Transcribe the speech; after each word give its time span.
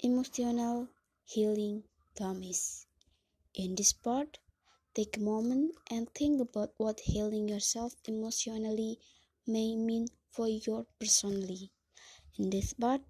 Emotional 0.00 0.88
Healing 1.24 1.82
Dummies. 2.14 2.86
In 3.54 3.74
this 3.74 3.94
part, 3.94 4.38
take 4.94 5.16
a 5.16 5.20
moment 5.20 5.74
and 5.90 6.12
think 6.12 6.38
about 6.38 6.74
what 6.76 7.00
healing 7.00 7.48
yourself 7.48 7.94
emotionally 8.04 9.00
may 9.46 9.74
mean 9.74 10.08
for 10.30 10.48
you 10.48 10.86
personally. 11.00 11.72
In 12.38 12.50
this 12.50 12.74
part, 12.74 13.00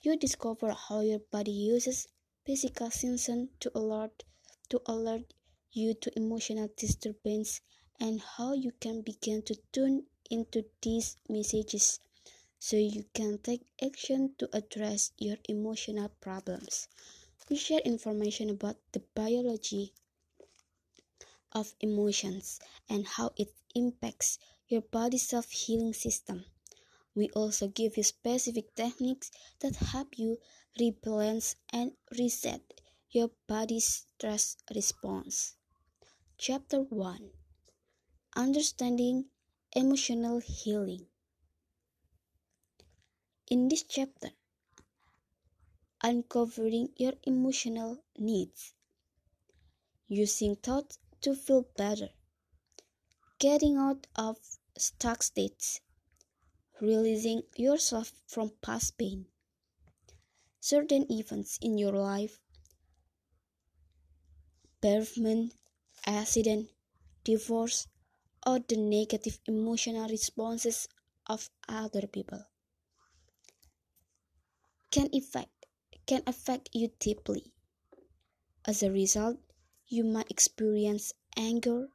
you 0.00 0.16
discover 0.16 0.72
how 0.72 1.00
your 1.00 1.18
body 1.18 1.50
uses 1.52 2.08
physical 2.46 2.90
symptoms 2.90 3.50
to 3.60 3.70
alert 3.76 4.24
to 4.70 4.80
alert 4.86 5.34
you 5.70 5.92
to 5.92 6.18
emotional 6.18 6.70
disturbance 6.78 7.60
and 8.00 8.22
how 8.22 8.54
you 8.54 8.72
can 8.80 9.02
begin 9.02 9.42
to 9.42 9.54
tune 9.70 10.06
into 10.30 10.64
these 10.80 11.18
messages 11.28 12.00
so 12.64 12.76
you 12.76 13.04
can 13.12 13.38
take 13.38 13.66
action 13.82 14.32
to 14.38 14.48
address 14.56 15.10
your 15.18 15.36
emotional 15.48 16.08
problems. 16.20 16.86
We 17.50 17.56
share 17.56 17.80
information 17.80 18.50
about 18.50 18.76
the 18.92 19.02
biology 19.16 19.92
of 21.50 21.74
emotions 21.80 22.60
and 22.88 23.04
how 23.04 23.32
it 23.36 23.52
impacts 23.74 24.38
your 24.68 24.80
body's 24.80 25.26
self 25.26 25.50
healing 25.50 25.92
system. 25.92 26.44
We 27.16 27.30
also 27.30 27.66
give 27.66 27.96
you 27.96 28.04
specific 28.04 28.76
techniques 28.76 29.32
that 29.58 29.74
help 29.74 30.16
you 30.16 30.38
rebalance 30.78 31.56
and 31.70 31.90
reset 32.16 32.80
your 33.10 33.32
body's 33.48 34.06
stress 34.14 34.56
response. 34.72 35.56
Chapter 36.38 36.78
1 36.78 37.30
Understanding 38.36 39.24
Emotional 39.74 40.38
Healing 40.38 41.08
in 43.52 43.68
this 43.68 43.82
chapter, 43.82 44.30
uncovering 46.02 46.88
your 46.96 47.12
emotional 47.24 47.98
needs, 48.16 48.72
using 50.08 50.56
thoughts 50.56 50.98
to 51.20 51.34
feel 51.34 51.66
better, 51.76 52.08
getting 53.38 53.76
out 53.76 54.06
of 54.16 54.38
stuck 54.78 55.22
states, 55.22 55.82
releasing 56.80 57.42
yourself 57.54 58.12
from 58.26 58.52
past 58.62 58.96
pain, 58.96 59.26
certain 60.58 61.04
events 61.12 61.58
in 61.60 61.76
your 61.76 61.92
life, 61.92 62.40
bereavement, 64.80 65.52
accident, 66.06 66.70
divorce, 67.22 67.86
or 68.46 68.58
the 68.60 68.78
negative 68.78 69.38
emotional 69.46 70.08
responses 70.08 70.88
of 71.26 71.50
other 71.68 72.06
people 72.06 72.46
can 74.92 75.08
affect 75.12 75.66
can 76.06 76.22
affect 76.26 76.68
you 76.72 76.88
deeply. 77.00 77.52
As 78.64 78.82
a 78.82 78.90
result, 78.92 79.38
you 79.88 80.04
might 80.04 80.30
experience 80.30 81.14
anger, 81.36 81.88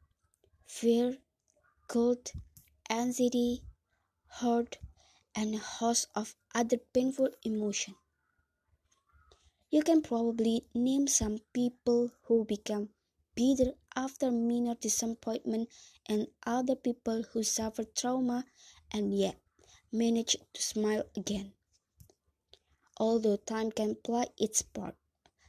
fear, 0.66 1.18
guilt, 1.88 2.32
anxiety, 2.90 3.64
hurt, 4.28 4.78
and 5.34 5.54
a 5.54 5.58
host 5.58 6.08
of 6.14 6.36
other 6.54 6.78
painful 6.78 7.30
emotions. 7.44 7.96
You 9.70 9.82
can 9.82 10.02
probably 10.02 10.66
name 10.74 11.06
some 11.06 11.38
people 11.52 12.10
who 12.24 12.44
become 12.44 12.90
bitter 13.34 13.74
after 13.94 14.30
minor 14.32 14.74
disappointment 14.74 15.68
and 16.06 16.28
other 16.44 16.74
people 16.74 17.22
who 17.22 17.42
suffer 17.44 17.84
trauma 17.84 18.44
and 18.90 19.14
yet 19.16 19.40
manage 19.92 20.36
to 20.54 20.62
smile 20.62 21.04
again 21.16 21.54
although 22.98 23.36
time 23.36 23.70
can 23.72 23.94
play 23.94 24.26
its 24.38 24.62
part. 24.62 24.96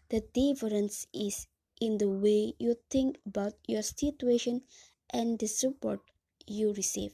The 0.09 0.21
difference 0.21 1.07
is 1.13 1.47
in 1.81 1.97
the 1.97 2.09
way 2.09 2.53
you 2.59 2.75
think 2.89 3.19
about 3.25 3.53
your 3.67 3.83
situation 3.83 4.63
and 5.09 5.39
the 5.39 5.47
support 5.47 6.01
you 6.47 6.73
receive. 6.73 7.13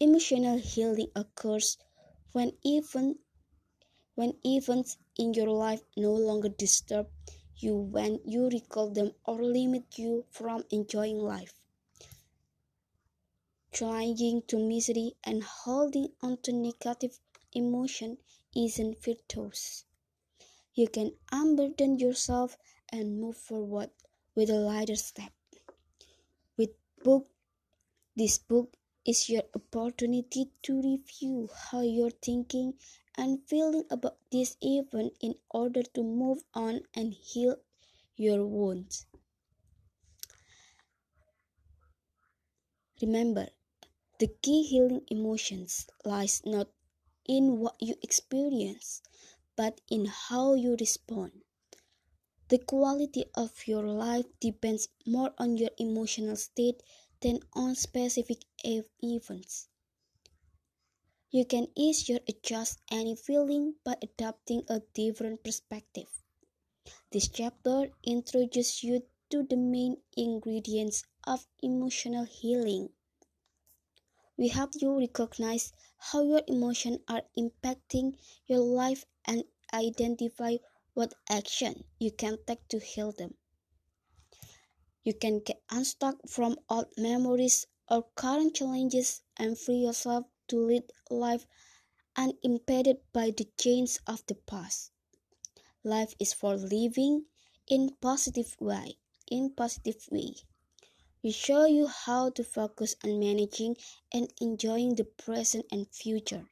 Emotional 0.00 0.58
healing 0.58 1.10
occurs 1.14 1.76
when 2.32 2.52
even 2.62 3.18
when 4.14 4.38
events 4.44 4.98
in 5.16 5.34
your 5.34 5.48
life 5.50 5.82
no 5.96 6.12
longer 6.12 6.48
disturb 6.48 7.08
you 7.56 7.76
when 7.76 8.20
you 8.24 8.48
recall 8.48 8.90
them 8.90 9.12
or 9.24 9.42
limit 9.42 9.98
you 9.98 10.24
from 10.30 10.64
enjoying 10.70 11.18
life. 11.18 11.54
Trying 13.72 14.42
to 14.48 14.58
misery 14.58 15.16
and 15.24 15.42
holding 15.42 16.12
on 16.22 16.38
to 16.42 16.52
negative 16.52 17.20
emotion 17.52 18.18
isn't 18.54 19.02
virtuous. 19.02 19.84
You 20.74 20.88
can 20.88 21.12
unburden 21.32 21.98
yourself 21.98 22.56
and 22.90 23.20
move 23.20 23.36
forward 23.36 23.90
with 24.34 24.50
a 24.50 24.54
lighter 24.54 24.96
step. 24.96 25.32
With 26.56 26.70
book, 27.02 27.28
this 28.16 28.38
book 28.38 28.76
is 29.06 29.28
your 29.28 29.42
opportunity 29.54 30.50
to 30.62 30.82
review 30.82 31.48
how 31.54 31.80
you're 31.80 32.10
thinking 32.10 32.74
and 33.16 33.42
feeling 33.46 33.84
about 33.90 34.16
this 34.30 34.56
event 34.60 35.14
in 35.20 35.34
order 35.50 35.82
to 35.82 36.02
move 36.02 36.42
on 36.54 36.82
and 36.94 37.12
heal 37.12 37.56
your 38.16 38.46
wounds. 38.46 39.06
Remember, 43.00 43.48
the 44.18 44.28
key 44.42 44.62
healing 44.64 45.02
emotions 45.10 45.86
lies 46.04 46.42
not 46.44 46.68
in 47.30 47.60
what 47.60 47.76
you 47.80 47.94
experience, 48.02 49.02
but 49.54 49.80
in 49.88 50.06
how 50.06 50.54
you 50.54 50.76
respond. 50.80 51.30
The 52.48 52.58
quality 52.58 53.26
of 53.36 53.68
your 53.68 53.84
life 53.84 54.26
depends 54.40 54.88
more 55.06 55.32
on 55.38 55.56
your 55.56 55.70
emotional 55.78 56.34
state 56.34 56.82
than 57.20 57.38
on 57.52 57.76
specific 57.76 58.38
events. 58.64 59.68
You 61.30 61.44
can 61.44 61.68
ease 61.76 62.10
or 62.10 62.18
adjust 62.26 62.80
any 62.90 63.14
feeling 63.14 63.76
by 63.84 63.94
adopting 64.02 64.64
a 64.68 64.80
different 64.92 65.44
perspective. 65.44 66.08
This 67.12 67.28
chapter 67.28 67.92
introduces 68.02 68.82
you 68.82 69.04
to 69.30 69.44
the 69.44 69.56
main 69.56 69.98
ingredients 70.16 71.04
of 71.24 71.46
emotional 71.62 72.24
healing 72.24 72.90
we 74.40 74.48
help 74.48 74.70
you 74.80 74.98
recognize 74.98 75.70
how 75.98 76.22
your 76.22 76.40
emotions 76.48 76.98
are 77.06 77.20
impacting 77.36 78.14
your 78.46 78.60
life 78.60 79.04
and 79.26 79.44
identify 79.74 80.56
what 80.94 81.12
action 81.28 81.84
you 81.98 82.10
can 82.10 82.38
take 82.46 82.66
to 82.68 82.78
heal 82.78 83.12
them. 83.12 83.34
You 85.04 85.12
can 85.12 85.40
get 85.40 85.62
unstuck 85.70 86.16
from 86.26 86.56
old 86.70 86.86
memories 86.96 87.66
or 87.90 88.06
current 88.14 88.56
challenges 88.56 89.20
and 89.36 89.58
free 89.58 89.82
yourself 89.84 90.24
to 90.48 90.56
lead 90.56 90.84
life 91.10 91.46
unimpeded 92.16 92.96
by 93.12 93.32
the 93.36 93.46
chains 93.58 93.98
of 94.06 94.24
the 94.26 94.36
past. 94.36 94.90
Life 95.84 96.14
is 96.18 96.32
for 96.32 96.56
living 96.56 97.26
in 97.68 97.90
positive 98.00 98.56
way, 98.58 98.96
in 99.30 99.50
positive 99.50 100.08
way. 100.10 100.34
We 101.22 101.32
show 101.32 101.66
you 101.66 101.86
how 101.86 102.30
to 102.30 102.42
focus 102.42 102.96
on 103.04 103.18
managing 103.20 103.76
and 104.12 104.32
enjoying 104.40 104.94
the 104.94 105.04
present 105.04 105.66
and 105.70 105.86
future. 105.88 106.48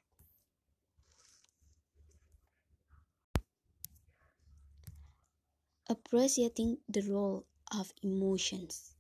Appreciating 5.89 6.79
the 6.89 7.03
role 7.03 7.47
of 7.73 7.93
emotions. 8.03 8.95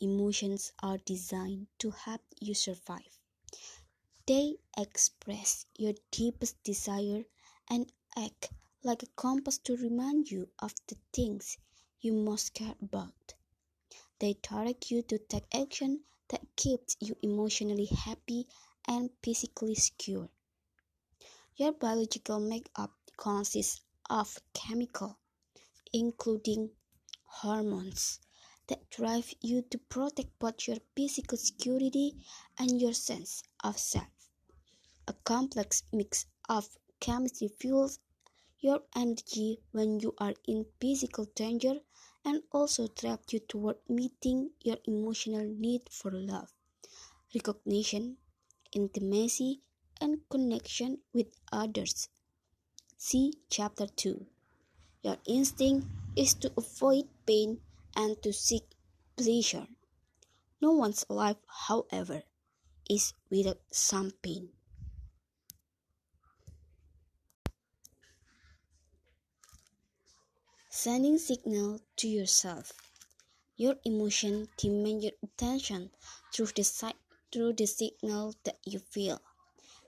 Emotions 0.00 0.72
are 0.82 0.98
designed 0.98 1.68
to 1.78 1.90
help 1.90 2.22
you 2.40 2.54
survive. 2.54 3.20
They 4.26 4.56
express 4.76 5.66
your 5.78 5.94
deepest 6.10 6.62
desire 6.62 7.24
and 7.70 7.90
act 8.16 8.50
like 8.82 9.02
a 9.02 9.08
compass 9.16 9.56
to 9.58 9.76
remind 9.76 10.30
you 10.30 10.50
of 10.58 10.74
the 10.88 10.96
things 11.12 11.56
you 12.00 12.12
most 12.12 12.52
care 12.52 12.74
about. 12.82 13.34
They 14.18 14.34
direct 14.42 14.90
you 14.90 15.02
to 15.02 15.18
take 15.18 15.44
action 15.54 16.04
that 16.28 16.56
keeps 16.56 16.96
you 17.00 17.16
emotionally 17.22 17.86
happy 17.86 18.48
and 18.86 19.10
physically 19.22 19.74
secure. 19.74 20.30
Your 21.56 21.72
biological 21.72 22.40
makeup 22.40 22.92
consists 23.16 23.82
of 24.08 24.38
chemicals, 24.54 25.16
including 25.92 26.70
hormones, 27.24 28.20
that 28.68 28.88
drive 28.90 29.32
you 29.40 29.62
to 29.62 29.78
protect 29.78 30.38
both 30.38 30.66
your 30.66 30.78
physical 30.94 31.38
security 31.38 32.24
and 32.58 32.80
your 32.80 32.92
sense 32.92 33.42
of 33.62 33.78
self. 33.78 34.08
A 35.06 35.12
complex 35.12 35.82
mix 35.92 36.26
of 36.48 36.78
chemistry 37.00 37.48
fuels 37.48 38.00
your 38.58 38.82
energy 38.94 39.60
when 39.72 40.00
you 40.00 40.14
are 40.18 40.34
in 40.46 40.66
physical 40.80 41.26
danger 41.34 41.80
and 42.26 42.42
also 42.50 42.88
drive 42.88 43.20
you 43.30 43.38
toward 43.38 43.76
meeting 43.88 44.50
your 44.60 44.76
emotional 44.84 45.46
need 45.46 45.88
for 45.88 46.10
love, 46.10 46.52
recognition, 47.34 48.18
intimacy, 48.72 49.62
and 50.00 50.20
connection 50.28 50.98
with 51.14 51.28
others. 51.52 52.08
See 52.98 53.32
Chapter 53.48 53.86
2. 53.86 54.26
Your 55.02 55.18
instinct 55.26 55.86
is 56.16 56.34
to 56.34 56.52
avoid 56.58 57.08
pain 57.26 57.60
and 57.94 58.20
to 58.22 58.32
seek 58.32 58.64
pleasure. 59.16 59.68
No 60.60 60.72
one's 60.72 61.06
life, 61.08 61.38
however, 61.68 62.24
is 62.90 63.14
without 63.30 63.60
some 63.70 64.10
pain. 64.22 64.50
Sending 70.76 71.16
signal 71.16 71.80
to 71.96 72.06
yourself. 72.06 72.70
Your 73.56 73.76
emotion 73.86 74.46
demand 74.58 75.04
your 75.04 75.12
attention 75.22 75.90
through 76.34 76.52
the, 76.54 76.92
through 77.32 77.54
the 77.54 77.66
signal 77.66 78.34
that 78.44 78.58
you 78.62 78.80
feel. 78.80 79.18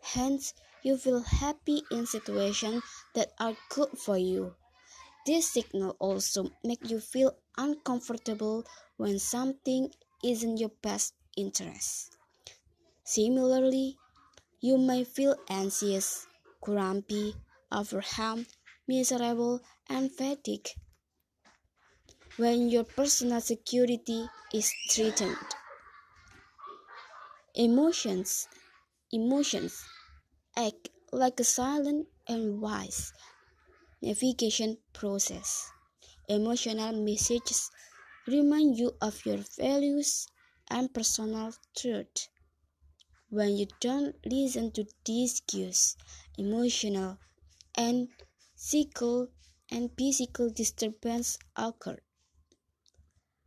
Hence, 0.00 0.54
you 0.82 0.96
feel 0.96 1.20
happy 1.20 1.82
in 1.90 2.06
situations 2.06 2.82
that 3.14 3.34
are 3.38 3.54
good 3.68 3.98
for 3.98 4.16
you. 4.16 4.54
This 5.26 5.50
signal 5.50 5.94
also 5.98 6.52
make 6.64 6.88
you 6.88 7.00
feel 7.00 7.36
uncomfortable 7.58 8.64
when 8.96 9.18
something 9.18 9.92
isn't 10.24 10.56
your 10.56 10.72
best 10.80 11.12
interest. 11.36 12.16
Similarly, 13.04 13.98
you 14.60 14.78
may 14.78 15.04
feel 15.04 15.36
anxious, 15.50 16.26
grumpy, 16.62 17.34
overwhelmed, 17.70 18.46
miserable, 18.86 19.60
and 19.88 20.12
fatigued 20.12 20.76
when 22.38 22.70
your 22.70 22.84
personal 22.84 23.38
security 23.38 24.26
is 24.54 24.72
threatened. 24.90 25.36
Emotions 27.56 28.48
emotions 29.12 29.84
act 30.56 30.90
like 31.12 31.40
a 31.40 31.44
silent 31.44 32.08
and 32.28 32.60
wise 32.62 33.12
navigation 34.02 34.78
process. 34.92 35.70
Emotional 36.28 36.92
messages 37.04 37.70
remind 38.26 38.78
you 38.78 38.96
of 39.00 39.26
your 39.26 39.38
values 39.58 40.28
and 40.70 40.94
personal 40.94 41.54
truth. 41.76 42.28
When 43.30 43.56
you 43.56 43.68
don't 43.80 44.16
listen 44.26 44.70
to 44.72 44.84
these 45.06 45.40
cues, 45.40 45.96
emotional 46.36 47.16
and 47.74 48.10
physical 48.56 49.28
and 49.70 49.90
physical 49.96 50.50
disturbance 50.50 51.38
occur. 51.56 51.98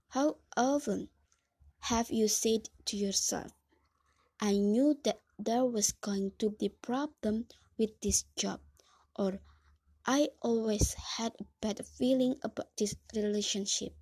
How 0.09 0.37
often 0.55 1.09
have 1.79 2.11
you 2.11 2.27
said 2.27 2.69
to 2.85 2.97
yourself, 2.97 3.51
I 4.39 4.57
knew 4.57 4.99
that 5.03 5.21
there 5.39 5.65
was 5.65 5.91
going 5.91 6.33
to 6.39 6.49
be 6.49 6.69
problem 6.69 7.47
with 7.77 7.99
this 8.01 8.25
job 8.35 8.61
or 9.15 9.39
I 10.05 10.29
always 10.41 10.93
had 10.93 11.35
a 11.39 11.45
bad 11.61 11.85
feeling 11.85 12.35
about 12.43 12.75
this 12.77 12.95
relationship 13.15 13.93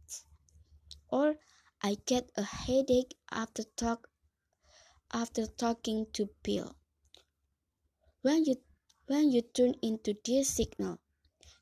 or 1.10 1.38
I 1.82 1.96
get 2.06 2.30
a 2.36 2.44
headache 2.44 3.18
after 3.32 3.64
talk 3.64 4.10
after 5.12 5.48
talking 5.48 6.06
to 6.14 6.30
Bill. 6.44 6.76
When 8.22 8.46
you 8.46 8.56
when 9.08 9.32
you 9.32 9.42
turn 9.42 9.74
into 9.82 10.16
this 10.26 10.50
signal, 10.50 11.00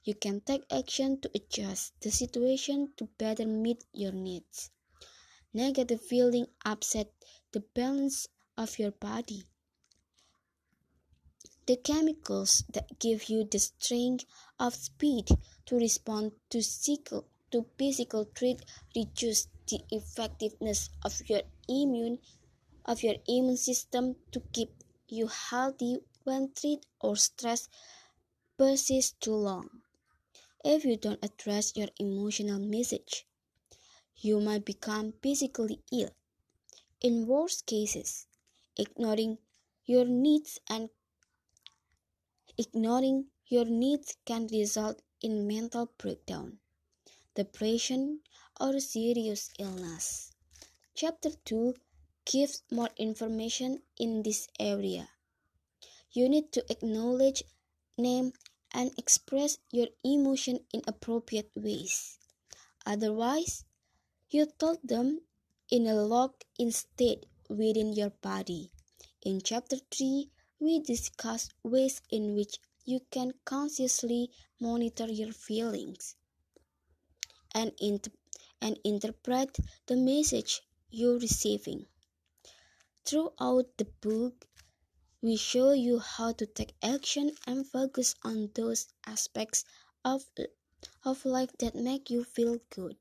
you 0.08 0.16
can 0.16 0.40
take 0.40 0.64
action 0.72 1.20
to 1.20 1.30
adjust 1.36 1.92
the 2.00 2.10
situation 2.10 2.94
to 2.96 3.10
better 3.18 3.46
meet 3.46 3.84
your 3.92 4.14
needs. 4.14 4.72
Negative 5.54 6.00
feeling 6.00 6.48
upset 6.64 7.12
the 7.52 7.60
balance 7.60 8.26
of 8.58 8.80
your 8.80 8.92
body. 8.92 9.44
The 11.66 11.76
chemicals 11.76 12.64
that 12.72 13.00
give 13.00 13.28
you 13.28 13.44
the 13.44 13.60
strength 13.60 14.24
of 14.58 14.76
speed 14.76 15.28
to 15.66 15.76
respond 15.76 16.32
to 16.52 16.62
physical, 16.62 17.28
to 17.52 17.66
physical 17.78 18.30
threat 18.34 18.62
reduce 18.96 19.50
the 19.68 19.82
effectiveness 19.92 20.90
of 21.04 21.22
your 21.28 21.42
immune 21.68 22.20
of 22.86 23.04
your 23.04 23.16
immune 23.28 23.58
system 23.58 24.16
to 24.32 24.40
keep 24.54 24.72
you 25.10 25.28
healthy 25.28 25.98
when 26.24 26.48
threat 26.54 26.86
or 27.02 27.18
stress 27.18 27.68
persists 28.58 29.14
too 29.20 29.36
long. 29.36 29.70
If 30.70 30.84
you 30.84 30.98
don't 30.98 31.24
address 31.24 31.78
your 31.78 31.88
emotional 31.98 32.60
message, 32.60 33.26
you 34.18 34.42
might 34.42 34.66
become 34.66 35.14
physically 35.24 35.80
ill. 35.94 36.10
In 37.00 37.26
worst 37.26 37.66
cases, 37.66 38.28
ignoring 38.76 39.38
your 39.86 40.04
needs 40.04 40.60
and 40.70 40.90
ignoring 42.58 43.28
your 43.46 43.64
needs 43.64 44.18
can 44.26 44.48
result 44.48 45.02
in 45.22 45.48
mental 45.48 45.90
breakdown, 45.98 46.58
depression, 47.34 48.20
or 48.60 48.78
serious 48.82 49.50
illness. 49.58 50.34
Chapter 50.96 51.30
2 51.46 51.76
gives 52.26 52.64
more 52.70 52.90
information 52.98 53.84
in 53.98 54.22
this 54.22 54.50
area. 54.60 55.08
You 56.12 56.28
need 56.28 56.52
to 56.52 56.66
acknowledge, 56.70 57.44
name, 57.98 58.34
and 58.78 58.92
express 58.96 59.58
your 59.72 59.88
emotion 60.06 60.60
in 60.72 60.82
appropriate 60.86 61.50
ways. 61.56 62.20
Otherwise, 62.86 63.66
you 64.30 64.46
told 64.60 64.78
them 64.84 65.20
in 65.72 65.88
a 65.88 65.96
locked-in 65.96 66.72
state 66.72 67.26
within 67.50 67.92
your 67.92 68.12
body. 68.22 68.72
In 69.24 69.42
chapter 69.42 69.78
3, 69.92 70.30
we 70.60 70.80
discuss 70.80 71.50
ways 71.64 72.02
in 72.12 72.36
which 72.36 72.60
you 72.86 73.02
can 73.10 73.34
consciously 73.46 74.30
monitor 74.62 75.08
your 75.08 75.34
feelings 75.34 76.16
and, 77.56 77.72
and 78.62 78.80
interpret 78.84 79.58
the 79.88 79.96
message 79.96 80.62
you're 80.92 81.20
receiving. 81.20 81.88
Throughout 83.06 83.66
the 83.78 83.88
book, 84.02 84.48
we 85.22 85.36
show 85.36 85.72
you 85.72 85.98
how 85.98 86.32
to 86.32 86.46
take 86.46 86.74
action 86.84 87.32
and 87.48 87.66
focus 87.66 88.14
on 88.24 88.50
those 88.54 88.88
aspects 89.06 89.66
of, 90.06 90.24
of 91.04 91.26
life 91.26 91.50
that 91.60 91.74
make 91.74 92.10
you 92.10 92.24
feel 92.24 92.58
good. 92.70 92.98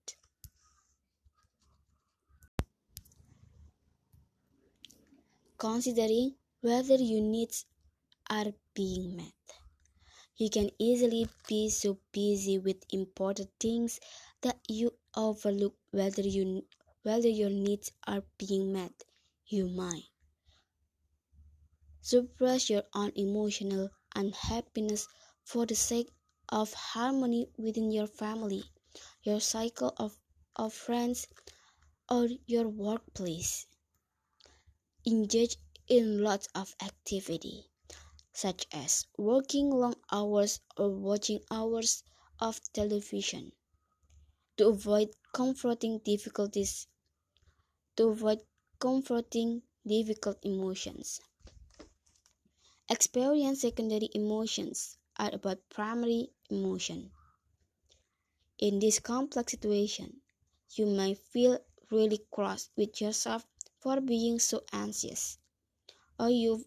Considering 5.58 6.34
whether 6.62 6.96
your 6.96 7.22
needs 7.22 7.66
are 8.30 8.52
being 8.74 9.16
met. 9.16 9.32
You 10.36 10.50
can 10.50 10.70
easily 10.78 11.28
be 11.48 11.70
so 11.70 11.98
busy 12.12 12.58
with 12.58 12.84
important 12.90 13.50
things 13.60 14.00
that 14.42 14.58
you 14.68 14.92
overlook 15.14 15.74
whether 15.92 16.22
you 16.22 16.64
whether 17.02 17.28
your 17.28 17.50
needs 17.50 17.92
are 18.06 18.22
being 18.36 18.72
met. 18.72 19.04
You 19.46 19.68
might 19.68 20.10
suppress 22.08 22.70
your 22.70 22.84
own 22.94 23.10
emotional 23.16 23.90
unhappiness 24.14 25.08
for 25.42 25.66
the 25.66 25.74
sake 25.74 26.08
of 26.48 26.72
harmony 26.72 27.48
within 27.58 27.90
your 27.90 28.06
family, 28.06 28.62
your 29.24 29.40
cycle 29.40 29.92
of, 29.96 30.16
of 30.54 30.72
friends, 30.72 31.26
or 32.08 32.28
your 32.46 32.68
workplace. 32.68 33.66
Engage 35.04 35.56
in 35.88 36.22
lots 36.22 36.46
of 36.54 36.76
activity, 36.80 37.70
such 38.32 38.66
as 38.72 39.06
working 39.18 39.70
long 39.70 39.96
hours 40.12 40.60
or 40.76 40.90
watching 40.90 41.40
hours 41.50 42.04
of 42.40 42.60
television, 42.72 43.52
to 44.56 44.68
avoid 44.68 45.10
confronting 45.32 45.98
difficulties, 46.00 46.86
to 47.96 48.04
avoid 48.08 48.40
confronting 48.78 49.62
difficult 49.84 50.38
emotions. 50.44 51.20
Experience 52.88 53.60
secondary 53.60 54.08
emotions 54.14 54.98
are 55.16 55.34
about 55.34 55.68
primary 55.68 56.30
emotion. 56.50 57.12
In 58.58 58.80
this 58.80 58.98
complex 58.98 59.52
situation, 59.52 60.20
you 60.70 60.86
may 60.86 61.14
feel 61.14 61.58
really 61.90 62.18
cross 62.30 62.70
with 62.76 63.00
yourself 63.00 63.46
for 63.80 64.00
being 64.00 64.38
so 64.38 64.62
anxious, 64.72 65.38
or 66.18 66.30
you, 66.30 66.66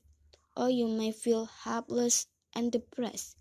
or 0.58 0.70
you 0.70 0.88
may 0.88 1.12
feel 1.12 1.46
helpless 1.46 2.28
and 2.54 2.72
depressed 2.72 3.38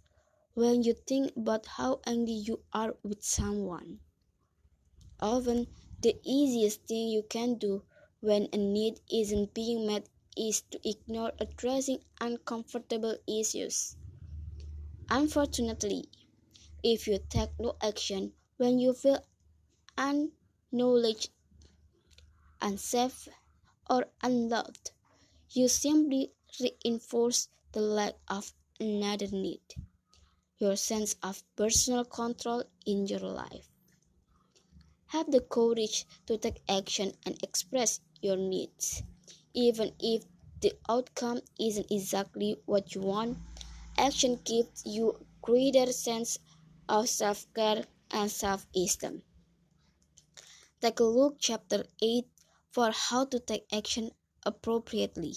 when 0.54 0.82
you 0.82 0.94
think 0.94 1.36
about 1.36 1.66
how 1.66 2.00
angry 2.06 2.34
you 2.34 2.64
are 2.72 2.96
with 3.02 3.24
someone. 3.24 4.00
Often, 5.20 5.66
the 6.00 6.16
easiest 6.22 6.82
thing 6.86 7.08
you 7.08 7.22
can 7.22 7.54
do 7.56 7.84
when 8.20 8.48
a 8.52 8.56
need 8.56 9.00
isn't 9.10 9.52
being 9.54 9.86
met 9.86 10.08
is 10.38 10.62
to 10.70 10.80
ignore 10.88 11.32
addressing 11.40 11.98
uncomfortable 12.20 13.18
issues. 13.26 13.96
Unfortunately, 15.10 16.08
if 16.82 17.08
you 17.08 17.18
take 17.28 17.50
no 17.58 17.76
action 17.82 18.32
when 18.58 18.78
you 18.78 18.94
feel 18.94 19.24
unknowledged, 19.98 21.30
unsafe, 22.62 23.28
or 23.90 24.06
unloved, 24.22 24.92
you 25.50 25.66
simply 25.68 26.32
reinforce 26.60 27.48
the 27.72 27.80
lack 27.80 28.14
of 28.28 28.54
another 28.80 29.26
need. 29.28 29.60
your 30.58 30.76
sense 30.76 31.16
of 31.22 31.42
personal 31.56 32.04
control 32.04 32.62
in 32.86 33.06
your 33.06 33.20
life. 33.20 33.68
Have 35.06 35.30
the 35.32 35.40
courage 35.40 36.06
to 36.26 36.38
take 36.38 36.62
action 36.68 37.12
and 37.26 37.36
express 37.42 38.00
your 38.22 38.36
needs, 38.36 39.02
even 39.58 39.92
if 39.98 40.22
the 40.60 40.72
outcome 40.88 41.40
isn't 41.58 41.90
exactly 41.90 42.56
what 42.66 42.94
you 42.94 43.00
want. 43.00 43.36
Action 43.98 44.38
gives 44.44 44.82
you 44.86 45.18
greater 45.42 45.92
sense 45.92 46.38
of 46.88 47.08
self-care 47.08 47.82
and 48.12 48.30
self-esteem. 48.30 49.20
Take 50.80 51.00
a 51.00 51.04
look 51.04 51.38
chapter 51.40 51.84
8 52.00 52.26
for 52.70 52.92
how 52.92 53.24
to 53.24 53.40
take 53.40 53.66
action 53.72 54.12
appropriately. 54.46 55.34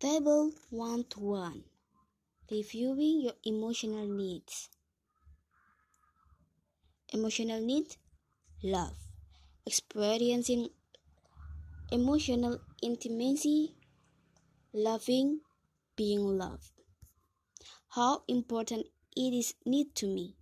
Table 0.00 0.52
1 0.70 1.04
to 1.10 1.20
1 1.20 1.64
Reviewing 2.50 3.20
your 3.20 3.34
emotional 3.44 4.06
needs. 4.06 4.70
Emotional 7.16 7.60
need 7.62 7.96
love. 8.62 8.94
Experiencing 9.64 10.68
emotional 11.90 12.60
intimacy, 12.82 13.74
loving, 14.74 15.40
being 15.96 16.36
loved. 16.36 16.72
How 17.88 18.22
important 18.28 18.88
it 19.16 19.32
is 19.32 19.54
need 19.64 19.94
to 19.94 20.06
me. 20.06 20.36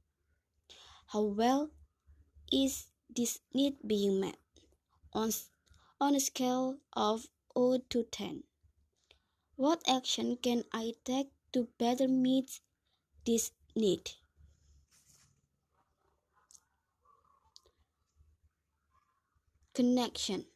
How 1.13 1.23
well 1.23 1.71
is 2.53 2.87
this 3.15 3.39
need 3.53 3.77
being 3.87 4.21
met? 4.21 4.39
On, 5.13 5.31
on 6.01 6.17
a 6.17 6.21
scale 6.21 6.79
of 6.93 7.29
0 7.57 7.83
to 7.91 8.03
10. 8.03 8.43
What 9.55 9.81
action 9.87 10.39
can 10.43 10.65
I 10.73 10.95
take 11.05 11.29
to 11.53 11.69
better 11.79 12.09
meet 12.09 12.59
this 13.25 13.53
need? 13.77 14.11
Connection 19.75 20.47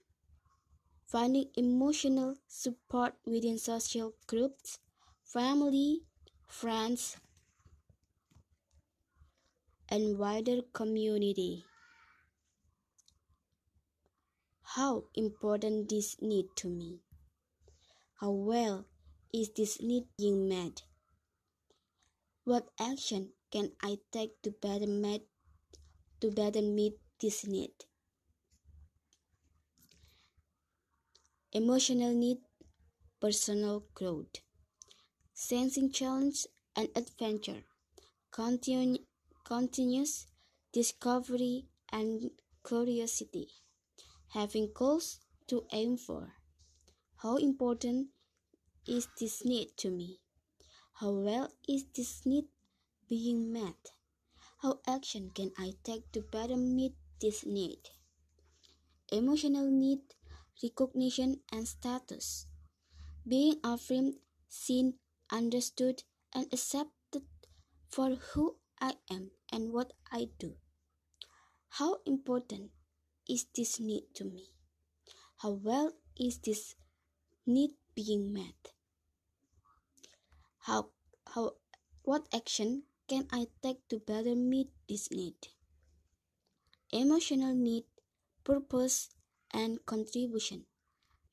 Finding 1.05 1.51
emotional 1.57 2.37
support 2.47 3.15
within 3.27 3.59
social 3.59 4.15
groups, 4.29 4.79
family, 5.25 6.03
friends, 6.47 7.17
and 9.89 10.17
wider 10.21 10.61
community. 10.73 11.65
How 14.63 15.07
important 15.17 15.89
this 15.89 16.23
need 16.23 16.55
to 16.55 16.69
me? 16.69 17.01
How 18.21 18.31
well 18.31 18.87
is 19.35 19.51
this 19.51 19.83
need 19.83 20.05
being 20.17 20.49
met? 20.49 20.83
What 22.45 22.69
action 22.79 23.31
can 23.51 23.73
I 23.83 23.99
take 24.13 24.41
to 24.43 24.53
better 24.53 24.87
meet 24.87 25.27
to 26.21 26.31
better 26.31 26.63
meet 26.63 27.01
this 27.21 27.45
need? 27.45 27.88
Emotional 31.53 32.15
need, 32.15 32.39
personal 33.21 33.85
growth, 33.95 34.37
sensing 35.35 35.91
challenge 35.91 36.47
and 36.77 36.91
adventure, 36.95 37.65
continu- 38.33 39.05
continuous 39.45 40.27
discovery 40.73 41.67
and 41.91 42.31
curiosity, 42.67 43.49
having 44.29 44.71
goals 44.75 45.21
to 45.47 45.67
aim 45.73 45.97
for. 45.97 46.35
How 47.19 47.37
important 47.37 48.09
is 48.87 49.09
this 49.21 49.45
need 49.45 49.77
to 49.79 49.91
me? 49.91 50.21
How 50.95 51.13
well 51.13 51.53
is 51.69 51.85
this 51.97 52.27
need 52.27 52.47
being 53.09 53.53
met? 53.53 53.93
How 54.63 54.81
action 54.87 55.31
can 55.31 55.53
I 55.59 55.75
take 55.85 56.13
to 56.13 56.23
better 56.23 56.57
meet 56.57 56.95
this 57.21 57.47
need? 57.47 57.91
Emotional 59.11 59.71
need, 59.71 60.01
recognition, 60.63 61.41
and 61.53 61.67
status. 61.67 62.47
Being 63.27 63.61
affirmed, 63.63 64.15
seen, 64.49 64.95
understood, 65.31 66.03
and 66.35 66.47
accepted 66.53 67.23
for 67.89 68.17
who 68.33 68.57
I 68.81 68.95
am 69.11 69.31
and 69.53 69.73
what 69.73 69.93
I 70.13 70.29
do. 70.39 70.55
How 71.71 71.99
important 72.07 72.71
is 73.29 73.47
this 73.55 73.79
need 73.79 74.05
to 74.15 74.25
me? 74.25 74.51
How 75.43 75.51
well 75.51 75.93
is 76.19 76.39
this 76.39 76.75
need 77.47 77.71
being 77.95 78.33
met? 78.33 78.73
How, 80.61 80.91
how, 81.35 81.53
what 82.03 82.27
action 82.35 82.85
can 83.09 83.27
I 83.31 83.47
take 83.63 83.87
to 83.89 83.99
better 83.99 84.35
meet 84.35 84.71
this 84.89 85.11
need? 85.11 85.37
Emotional 86.93 87.55
need, 87.55 87.85
purpose, 88.45 89.11
and 89.53 89.85
contribution. 89.87 90.67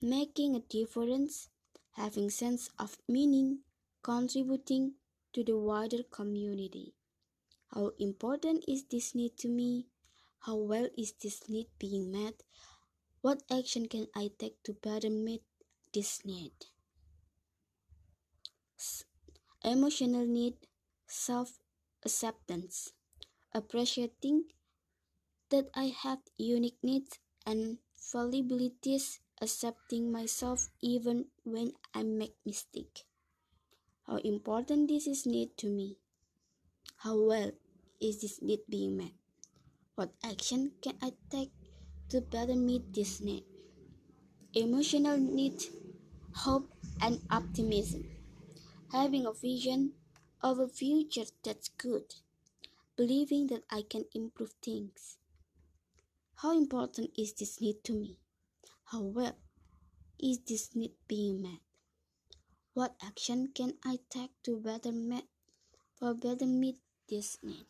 Making 0.02 0.56
a 0.56 0.60
difference, 0.60 1.50
having 1.94 2.30
sense 2.30 2.70
of 2.78 2.98
meaning, 3.08 3.60
contributing 4.04 4.94
to 5.34 5.44
the 5.44 5.58
wider 5.58 6.04
community. 6.04 6.94
How 7.74 7.92
important 8.00 8.64
is 8.68 8.86
this 8.86 9.16
need 9.16 9.38
to 9.40 9.48
me? 9.48 9.88
How 10.40 10.56
well 10.56 10.90
is 10.98 11.14
this 11.14 11.50
need 11.50 11.68
being 11.80 12.12
met? 12.12 12.44
What 13.22 13.42
action 13.52 13.88
can 13.88 14.08
I 14.16 14.32
take 14.38 14.62
to 14.64 14.74
better 14.74 15.10
meet 15.10 15.44
this 15.94 16.24
need? 16.24 16.54
Emotional 19.66 20.28
need, 20.28 20.54
self 21.08 21.58
acceptance, 22.06 22.94
appreciating 23.52 24.44
that 25.50 25.72
I 25.74 25.86
have 25.86 26.20
unique 26.38 26.78
needs 26.84 27.18
and 27.48 27.80
fallibilities, 28.06 29.20
accepting 29.42 30.12
myself 30.12 30.70
even 30.82 31.26
when 31.44 31.74
I 31.94 32.04
make 32.04 32.36
mistake. 32.46 33.06
How 34.06 34.18
important 34.18 34.90
this 34.90 35.08
is 35.08 35.26
need 35.26 35.58
to 35.58 35.68
me? 35.68 35.98
How 36.98 37.18
well 37.20 37.52
is 38.00 38.22
this 38.22 38.42
need 38.42 38.62
being 38.70 38.98
met? 38.98 39.14
What 39.96 40.14
action 40.24 40.74
can 40.82 40.94
I 41.02 41.14
take 41.32 41.52
to 42.10 42.22
better 42.22 42.56
meet 42.56 42.94
this 42.94 43.22
need? 43.22 43.46
Emotional 44.54 45.18
need, 45.18 45.64
hope, 46.34 46.70
and 47.02 47.20
optimism. 47.32 48.06
Having 48.92 49.26
a 49.26 49.34
vision 49.34 49.94
of 50.42 50.60
a 50.60 50.68
future 50.68 51.26
that's 51.44 51.70
good. 51.70 52.14
Believing 52.96 53.48
that 53.48 53.64
I 53.72 53.82
can 53.82 54.06
improve 54.14 54.54
things. 54.62 55.18
How 56.38 56.52
important 56.52 57.12
is 57.18 57.32
this 57.34 57.62
need 57.62 57.82
to 57.86 57.94
me? 57.94 58.20
How 58.92 59.02
well 59.02 59.38
is 60.20 60.40
this 60.40 60.76
need 60.76 60.92
being 61.08 61.42
met? 61.42 61.62
What 62.74 62.96
action 63.02 63.52
can 63.56 63.74
I 63.86 64.00
take 64.10 64.32
to 64.44 64.60
better 64.60 64.92
meet 64.92 65.24
for 65.96 66.14
better 66.14 66.46
meet 66.46 66.78
this 67.10 67.38
need? 67.42 67.66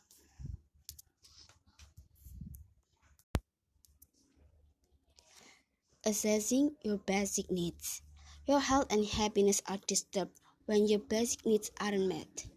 Assessing 6.04 6.76
your 6.84 6.98
basic 6.98 7.52
needs. 7.52 8.02
Your 8.48 8.60
health 8.60 8.88
and 8.90 9.06
happiness 9.06 9.62
are 9.68 9.80
disturbed 9.86 10.42
when 10.66 10.88
your 10.88 11.00
basic 11.00 11.46
needs 11.46 11.70
aren't 11.80 12.08
met. 12.08 12.48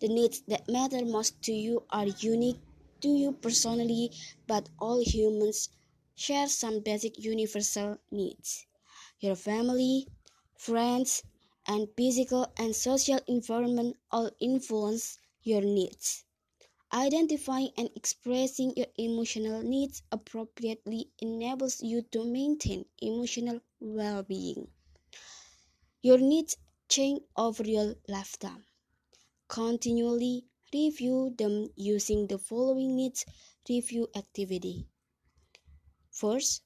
The 0.00 0.08
needs 0.08 0.42
that 0.48 0.68
matter 0.68 1.04
most 1.04 1.40
to 1.42 1.52
you 1.52 1.84
are 1.90 2.06
unique 2.06 2.60
to 3.02 3.08
you 3.08 3.32
personally, 3.32 4.10
but 4.46 4.70
all 4.78 5.00
humans 5.04 5.68
share 6.14 6.48
some 6.48 6.80
basic 6.80 7.18
universal 7.18 7.98
needs. 8.10 8.66
Your 9.20 9.36
family, 9.36 10.08
friends, 10.56 11.22
and 11.66 11.88
physical 11.96 12.52
and 12.56 12.76
social 12.76 13.20
environment 13.28 13.96
all 14.10 14.30
influence 14.40 15.18
your 15.42 15.62
needs. 15.62 16.24
Identifying 16.92 17.72
and 17.76 17.90
expressing 17.96 18.76
your 18.76 18.86
emotional 18.96 19.62
needs 19.64 20.02
appropriately 20.12 21.10
enables 21.20 21.82
you 21.82 22.02
to 22.12 22.24
maintain 22.24 22.86
emotional 23.00 23.60
well 23.80 24.22
being. 24.22 24.68
Your 26.02 26.18
needs 26.18 26.58
change 26.88 27.22
over 27.34 27.64
your 27.64 27.96
lifetime. 28.06 28.66
Continually 29.48 30.46
review 30.72 31.34
them 31.36 31.68
using 31.76 32.26
the 32.26 32.38
following 32.38 32.96
needs 32.96 33.24
review 33.68 34.08
activity. 34.14 34.86
First, 36.10 36.62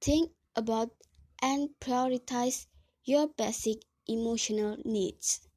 think 0.00 0.32
about 0.54 0.90
and 1.42 1.70
prioritize 1.80 2.66
your 3.04 3.28
basic 3.28 3.82
emotional 4.06 4.76
needs. 4.84 5.48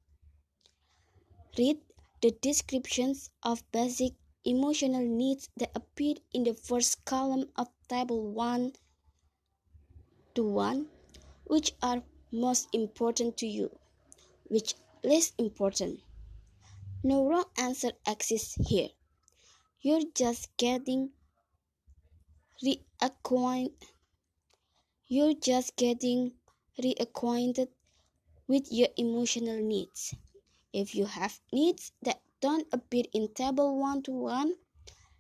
Read 1.58 1.80
the 2.22 2.32
descriptions 2.32 3.30
of 3.44 3.64
basic 3.72 4.14
emotional 4.46 5.06
needs 5.06 5.50
that 5.58 5.72
appear 5.76 6.16
in 6.34 6.44
the 6.44 6.54
first 6.54 7.06
column 7.06 7.50
of 7.56 7.68
Table 7.88 8.32
1 8.32 8.74
to 10.36 10.44
1 10.44 10.90
which 11.46 11.74
are 11.82 12.04
most 12.32 12.68
important 12.74 13.36
to 13.38 13.48
you, 13.48 13.80
which 14.48 14.76
least 15.04 15.34
important. 15.40 16.00
No 17.02 17.26
wrong 17.26 17.46
answer 17.56 17.94
exists 18.06 18.56
here. 18.68 18.90
You're 19.80 20.12
just 20.14 20.50
getting 20.58 21.12
reacquainted. 22.62 23.72
You're 25.08 25.34
just 25.34 25.78
getting 25.78 26.34
reacquainted 26.78 27.70
with 28.50 28.68
your 28.70 28.90
emotional 28.98 29.64
needs. 29.64 30.14
If 30.74 30.94
you 30.94 31.06
have 31.06 31.40
needs 31.54 31.94
that 32.02 32.20
don't 32.42 32.68
appear 32.74 33.06
in 33.14 33.34
table 33.34 33.80
1 33.80 34.04
to 34.04 34.12
1, 34.12 34.54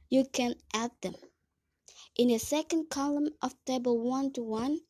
you 0.09 0.25
can 0.25 0.55
add 0.73 0.91
them. 0.99 1.15
In 2.17 2.27
the 2.27 2.39
second 2.39 2.89
column 2.89 3.29
of 3.41 3.55
table 3.63 3.97
1 3.97 4.33
to 4.33 4.43
1, 4.43 4.81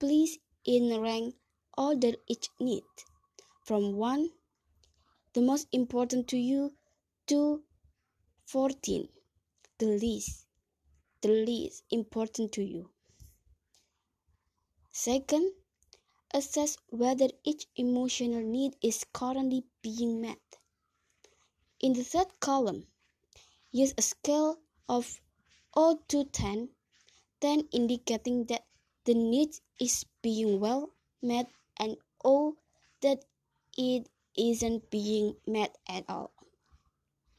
please 0.00 0.38
in 0.64 0.98
rank 0.98 1.34
order 1.76 2.12
each 2.26 2.48
need 2.58 2.84
from 3.64 3.96
1 3.96 4.30
the 5.34 5.40
most 5.40 5.66
important 5.72 6.28
to 6.28 6.36
you 6.36 6.72
to 7.26 7.62
14 8.46 9.08
the 9.78 9.86
least 9.86 10.46
the 11.22 11.28
least 11.28 11.84
important 11.90 12.50
to 12.52 12.62
you. 12.62 12.90
Second 14.90 15.52
assess 16.34 16.76
whether 16.88 17.28
each 17.44 17.66
emotional 17.76 18.42
need 18.42 18.74
is 18.82 19.06
currently 19.12 19.64
being 19.82 20.20
met. 20.20 20.40
In 21.80 21.92
the 21.92 22.02
third 22.02 22.40
column 22.40 22.86
use 23.70 23.94
a 23.96 24.02
scale 24.02 24.58
of 24.88 25.20
0 25.74 26.00
to 26.08 26.24
10 26.24 26.68
10 27.40 27.68
indicating 27.72 28.44
that 28.46 28.64
the 29.04 29.14
need 29.14 29.50
is 29.80 30.04
being 30.22 30.58
well 30.58 30.90
met 31.22 31.48
and 31.78 31.96
O 32.24 32.56
that 33.00 33.24
it 33.78 34.08
isn't 34.36 34.90
being 34.90 35.36
met 35.46 35.76
at 35.88 36.04
all. 36.08 36.32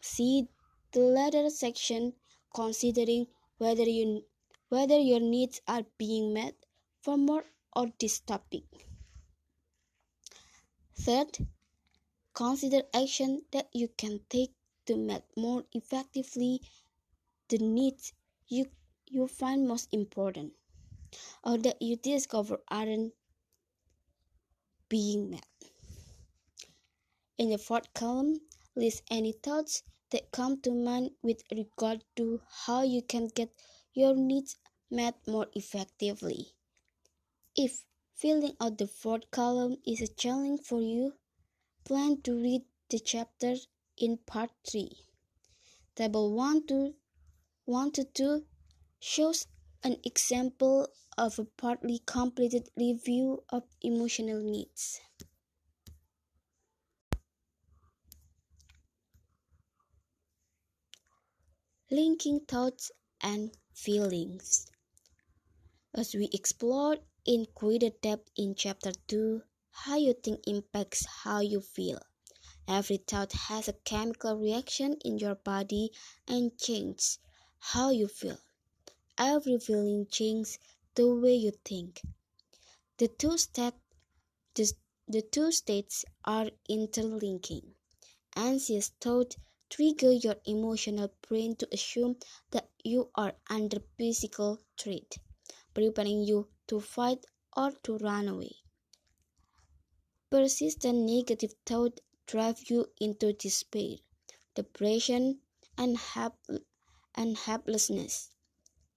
See 0.02 0.50
the 0.92 1.00
latter 1.00 1.50
section 1.50 2.14
considering 2.54 3.28
whether 3.58 3.84
you 3.84 4.26
whether 4.70 4.98
your 5.00 5.20
needs 5.20 5.62
are 5.68 5.86
being 5.98 6.34
met 6.34 6.56
for 7.02 7.18
more 7.18 7.46
or 7.76 7.92
this 8.00 8.20
topic. 8.20 8.64
Third, 10.96 11.38
consider 12.34 12.84
action 12.94 13.46
that 13.52 13.70
you 13.74 13.88
can 13.88 14.22
take 14.30 14.54
to 14.86 14.96
meet 14.98 15.24
more 15.38 15.64
effectively 15.74 16.62
the 17.50 17.58
needs 17.60 18.14
you, 18.48 18.72
you 19.08 19.28
find 19.28 19.68
most 19.68 19.88
important 19.94 20.54
or 21.44 21.58
that 21.60 21.82
you 21.82 21.96
discover 21.98 22.62
aren't 22.70 23.14
being 24.90 25.30
met. 25.30 25.53
In 27.36 27.50
the 27.50 27.58
fourth 27.58 27.92
column, 27.96 28.42
list 28.76 29.02
any 29.10 29.32
thoughts 29.32 29.82
that 30.12 30.32
come 30.32 30.62
to 30.62 30.72
mind 30.72 31.12
with 31.24 31.42
regard 31.52 32.04
to 32.16 32.42
how 32.48 32.84
you 32.84 33.02
can 33.02 33.28
get 33.28 33.50
your 33.94 34.16
needs 34.16 34.56
met 34.92 35.16
more 35.28 35.48
effectively. 35.54 36.54
If 37.56 37.86
filling 38.14 38.56
out 38.62 38.78
the 38.78 38.86
fourth 38.86 39.32
column 39.32 39.78
is 39.86 40.02
a 40.02 40.08
challenge 40.08 40.62
for 40.62 40.80
you, 40.80 41.16
plan 41.84 42.22
to 42.22 42.40
read 42.40 42.66
the 42.90 43.00
chapter 43.00 43.56
in 43.98 44.18
part 44.18 44.52
3. 44.70 44.96
Table 45.96 46.34
1 46.34 46.68
to 46.68 46.94
1 47.66 47.92
to 47.94 48.04
2 48.04 48.46
shows 49.00 49.48
an 49.84 49.98
example 50.04 50.88
of 51.18 51.40
a 51.40 51.46
partly 51.46 52.00
completed 52.06 52.70
review 52.78 53.44
of 53.50 53.64
emotional 53.82 54.40
needs. 54.40 55.02
Linking 61.94 62.40
thoughts 62.40 62.90
and 63.22 63.52
feelings. 63.72 64.66
As 65.94 66.16
we 66.16 66.28
explored 66.34 67.02
in 67.24 67.46
greater 67.54 67.92
depth 68.02 68.32
in 68.36 68.56
chapter 68.56 68.94
2, 69.08 69.44
how 69.70 69.98
you 69.98 70.16
think 70.16 70.40
impacts 70.48 71.06
how 71.06 71.42
you 71.42 71.62
feel. 71.62 72.00
Every 72.68 72.98
thought 72.98 73.34
has 73.34 73.68
a 73.68 73.74
chemical 73.74 74.36
reaction 74.40 74.98
in 75.06 75.20
your 75.20 75.36
body 75.36 75.92
and 76.28 76.58
changes 76.58 77.20
how 77.60 77.92
you 77.92 78.08
feel. 78.08 78.40
Every 79.16 79.60
feeling 79.60 80.08
changes 80.10 80.58
the 80.96 81.14
way 81.14 81.36
you 81.36 81.52
think. 81.64 82.02
The 82.98 83.08
two 83.08 83.38
step 83.38 83.76
the, 84.56 84.74
the 85.08 85.22
two 85.22 85.52
states 85.52 86.06
are 86.26 86.50
interlinking. 86.68 87.76
Anxious 88.36 88.90
thought 89.00 89.36
trigger 89.74 90.12
your 90.14 90.38
emotional 90.46 91.10
brain 91.28 91.56
to 91.58 91.68
assume 91.78 92.16
that 92.52 92.70
you 92.84 93.12
are 93.16 93.34
under 93.50 93.80
physical 93.98 94.52
threat, 94.78 95.18
preparing 95.74 96.22
you 96.24 96.50
to 96.68 96.80
fight 96.80 97.26
or 97.58 97.72
to 97.86 97.98
run 97.98 98.28
away. 98.28 98.56
Persistent 100.30 100.98
negative 101.06 101.54
thoughts 101.66 102.02
drive 102.26 102.70
you 102.70 102.92
into 103.00 103.32
despair, 103.32 103.96
depression, 104.54 105.42
and, 105.78 105.98
help- 105.98 106.46
and 107.16 107.38
helplessness. 107.38 108.30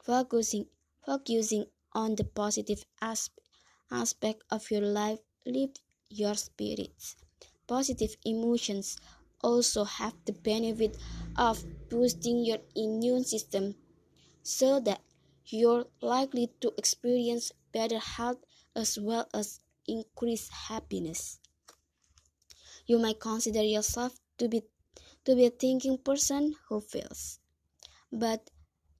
Focusing, 0.02 0.70
focusing 1.06 1.66
on 1.92 2.16
the 2.16 2.24
positive 2.24 2.84
asp- 3.00 3.40
aspect 3.90 4.44
of 4.50 4.70
your 4.70 4.82
life 4.82 5.20
lifts 5.46 5.82
your 6.08 6.34
spirits. 6.36 7.16
Positive 7.66 8.16
emotions 8.24 8.96
also 9.42 9.84
have 9.84 10.14
the 10.24 10.32
benefit 10.32 10.96
of 11.36 11.64
boosting 11.88 12.44
your 12.44 12.58
immune 12.74 13.24
system 13.24 13.74
so 14.42 14.80
that 14.80 15.02
you're 15.46 15.86
likely 16.00 16.50
to 16.60 16.72
experience 16.78 17.52
better 17.72 17.98
health 17.98 18.38
as 18.74 18.98
well 18.98 19.28
as 19.34 19.60
increased 19.86 20.50
happiness. 20.52 21.38
You 22.86 22.98
might 22.98 23.20
consider 23.20 23.62
yourself 23.62 24.18
to 24.38 24.48
be 24.48 24.62
to 25.24 25.34
be 25.34 25.46
a 25.46 25.50
thinking 25.50 25.98
person 25.98 26.54
who 26.68 26.80
feels. 26.80 27.40
But 28.12 28.50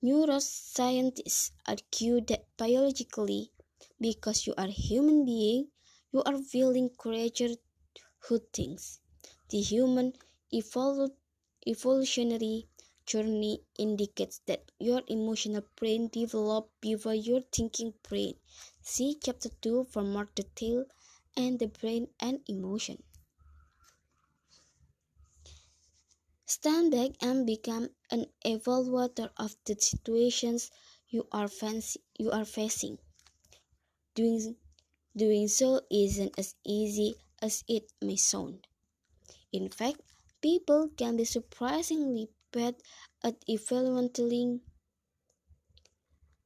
neuroscientists 0.03 1.53
argue 1.67 2.21
that 2.23 2.47
biologically, 2.57 3.53
because 4.01 4.47
you 4.47 4.55
are 4.59 4.67
a 4.67 4.71
human 4.89 5.25
being, 5.25 5.69
you 6.13 6.23
are 6.25 6.35
a 6.35 6.43
feeling 6.43 6.91
creature 6.91 7.55
who 8.29 8.41
thinks. 8.53 9.01
The 9.51 9.61
human 9.61 10.15
evolu- 10.53 11.17
evolutionary 11.67 12.69
journey 13.07 13.65
indicates 13.79 14.41
that 14.47 14.71
your 14.79 15.03
emotional 15.09 15.63
brain 15.77 16.09
developed 16.09 16.81
before 16.81 17.15
your 17.15 17.41
thinking 17.43 17.95
brain. 18.03 18.39
See 18.83 19.19
chapter 19.23 19.49
2 19.49 19.85
for 19.85 20.03
more 20.03 20.29
detail 20.35 20.87
and 21.37 21.59
the 21.59 21.69
brain 21.69 22.09
and 22.21 22.43
emotion. 22.49 23.03
Stand 26.47 26.93
back 26.93 27.11
and 27.21 27.47
become 27.47 27.91
an 28.11 28.27
evaluator 28.45 29.31
of 29.37 29.55
the 29.65 29.77
situations 29.79 30.71
you 31.09 31.29
are, 31.31 31.47
fancy, 31.47 32.01
you 32.19 32.31
are 32.31 32.45
facing. 32.45 32.99
Doing, 34.17 34.57
doing 35.17 35.49
so 35.49 35.83
isn't 35.91 36.39
as 36.39 36.57
easy 36.65 37.17
as 37.41 37.65
it 37.69 37.93
may 38.03 38.17
sound. 38.17 38.67
In 39.53 39.69
fact, 39.71 40.01
people 40.41 40.89
can 40.97 41.17
be 41.17 41.25
surprisingly 41.25 42.29
bad 42.53 42.77
at 43.23 43.37
evaluating 43.49 44.61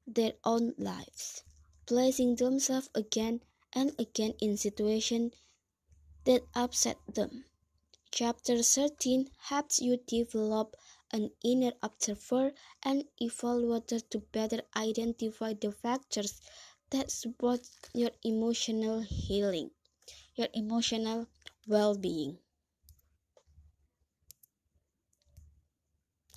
their 0.07 0.33
own 0.45 0.75
lives, 0.77 1.43
placing 1.87 2.35
themselves 2.37 2.91
again 2.95 3.41
and 3.73 3.95
again 3.99 4.35
in 4.41 4.57
situations 4.57 5.33
that 6.25 6.43
upset 6.55 6.99
them. 7.15 7.45
Chapter 8.11 8.63
13 8.63 9.31
helps 9.39 9.81
you 9.81 9.97
develop 10.07 10.77
an 11.13 11.31
inner 11.45 11.73
observer 11.83 12.53
and 12.83 13.05
evaluator 13.21 14.03
to 14.11 14.19
better 14.19 14.63
identify 14.77 15.55
the 15.55 15.73
factors 15.73 16.41
that 16.91 17.11
support 17.11 17.61
your 17.95 18.11
emotional 18.25 19.01
healing, 19.01 19.71
your 20.35 20.49
emotional 20.55 21.29
well 21.67 21.97
being. 21.97 22.39